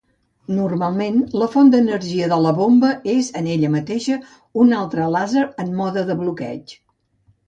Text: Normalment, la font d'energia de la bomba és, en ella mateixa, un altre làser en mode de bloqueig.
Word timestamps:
Normalment, 0.59 1.17
la 1.41 1.47
font 1.55 1.67
d'energia 1.73 2.29
de 2.31 2.39
la 2.45 2.53
bomba 2.59 2.89
és, 3.15 3.27
en 3.41 3.49
ella 3.55 3.69
mateixa, 3.73 4.17
un 4.63 4.73
altre 4.79 5.05
làser 5.17 5.45
en 5.65 5.71
mode 5.83 6.05
de 6.09 6.17
bloqueig. 6.23 6.75